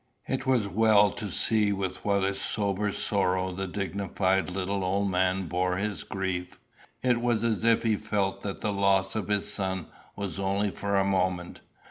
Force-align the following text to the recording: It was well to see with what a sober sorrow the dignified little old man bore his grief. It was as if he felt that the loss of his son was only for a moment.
It 0.27 0.47
was 0.47 0.67
well 0.67 1.11
to 1.11 1.29
see 1.29 1.71
with 1.71 2.03
what 2.03 2.23
a 2.23 2.33
sober 2.33 2.91
sorrow 2.91 3.51
the 3.51 3.67
dignified 3.67 4.49
little 4.49 4.83
old 4.83 5.11
man 5.11 5.45
bore 5.45 5.77
his 5.77 6.03
grief. 6.03 6.59
It 7.03 7.21
was 7.21 7.43
as 7.43 7.63
if 7.63 7.83
he 7.83 7.97
felt 7.97 8.41
that 8.41 8.61
the 8.61 8.73
loss 8.73 9.13
of 9.13 9.27
his 9.27 9.53
son 9.53 9.85
was 10.15 10.39
only 10.39 10.71
for 10.71 10.97
a 10.97 11.05
moment. 11.05 11.61